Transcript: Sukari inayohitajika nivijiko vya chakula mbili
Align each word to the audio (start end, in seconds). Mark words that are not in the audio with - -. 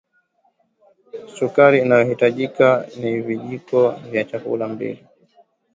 Sukari 1.35 1.77
inayohitajika 1.81 2.67
nivijiko 2.99 3.89
vya 4.09 4.23
chakula 4.29 4.67
mbili 4.73 5.05